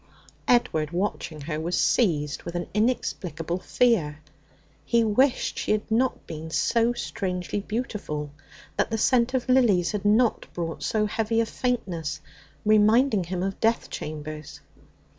Edward, 0.47 0.89
watching 0.89 1.41
her, 1.41 1.59
was 1.59 1.77
seized 1.79 2.41
with 2.41 2.55
an 2.55 2.65
inexplicable 2.73 3.59
fear. 3.59 4.17
He 4.83 5.03
wished 5.03 5.59
she 5.59 5.73
had 5.73 5.91
not 5.91 6.25
been 6.25 6.49
so 6.49 6.91
strangely 6.93 7.59
beautiful, 7.59 8.31
that 8.77 8.89
the 8.89 8.97
scent 8.97 9.35
of 9.35 9.47
lilies 9.47 9.91
had 9.91 10.03
not 10.03 10.47
brought 10.55 10.81
so 10.81 11.05
heavy 11.05 11.39
a 11.39 11.45
faintness, 11.45 12.19
reminding 12.65 13.25
him 13.25 13.43
of 13.43 13.59
death 13.59 13.91
chambers. 13.91 14.61